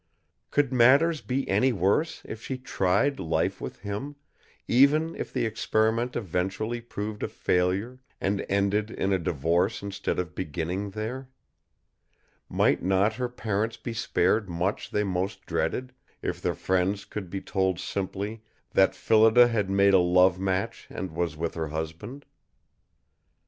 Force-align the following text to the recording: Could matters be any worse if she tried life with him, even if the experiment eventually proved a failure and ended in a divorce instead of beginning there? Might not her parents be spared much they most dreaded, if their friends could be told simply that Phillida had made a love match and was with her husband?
Could 0.49 0.73
matters 0.73 1.21
be 1.21 1.47
any 1.47 1.71
worse 1.71 2.23
if 2.25 2.41
she 2.41 2.57
tried 2.57 3.19
life 3.19 3.61
with 3.61 3.81
him, 3.81 4.15
even 4.67 5.13
if 5.15 5.31
the 5.31 5.45
experiment 5.45 6.15
eventually 6.15 6.81
proved 6.81 7.21
a 7.21 7.27
failure 7.27 7.99
and 8.19 8.43
ended 8.49 8.89
in 8.89 9.13
a 9.13 9.19
divorce 9.19 9.83
instead 9.83 10.17
of 10.17 10.33
beginning 10.33 10.89
there? 10.89 11.29
Might 12.49 12.81
not 12.81 13.13
her 13.17 13.29
parents 13.29 13.77
be 13.77 13.93
spared 13.93 14.49
much 14.49 14.89
they 14.89 15.03
most 15.03 15.45
dreaded, 15.45 15.93
if 16.23 16.41
their 16.41 16.55
friends 16.55 17.05
could 17.05 17.29
be 17.29 17.39
told 17.39 17.79
simply 17.79 18.41
that 18.71 18.95
Phillida 18.95 19.49
had 19.49 19.69
made 19.69 19.93
a 19.93 19.99
love 19.99 20.39
match 20.39 20.87
and 20.89 21.11
was 21.11 21.37
with 21.37 21.53
her 21.53 21.67
husband? 21.67 22.25